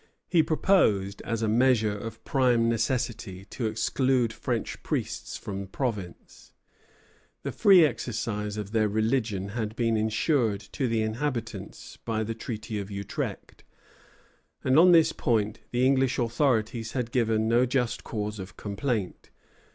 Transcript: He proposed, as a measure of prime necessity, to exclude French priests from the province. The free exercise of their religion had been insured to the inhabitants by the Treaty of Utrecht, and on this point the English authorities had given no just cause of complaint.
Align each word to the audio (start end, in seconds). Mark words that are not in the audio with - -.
He 0.27 0.41
proposed, 0.41 1.21
as 1.25 1.43
a 1.43 1.47
measure 1.47 1.95
of 1.95 2.23
prime 2.25 2.67
necessity, 2.67 3.45
to 3.51 3.67
exclude 3.67 4.33
French 4.33 4.81
priests 4.81 5.37
from 5.37 5.61
the 5.61 5.67
province. 5.67 6.53
The 7.43 7.51
free 7.51 7.85
exercise 7.85 8.57
of 8.57 8.71
their 8.71 8.87
religion 8.89 9.49
had 9.49 9.75
been 9.75 9.95
insured 9.95 10.59
to 10.71 10.87
the 10.87 11.03
inhabitants 11.03 11.97
by 12.03 12.23
the 12.23 12.33
Treaty 12.33 12.79
of 12.79 12.89
Utrecht, 12.89 13.63
and 14.63 14.79
on 14.79 14.91
this 14.91 15.13
point 15.13 15.59
the 15.69 15.85
English 15.85 16.17
authorities 16.17 16.93
had 16.93 17.11
given 17.11 17.47
no 17.47 17.67
just 17.67 18.03
cause 18.03 18.39
of 18.39 18.57
complaint. 18.57 19.29